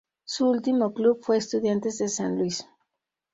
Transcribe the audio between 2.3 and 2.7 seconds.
Luis.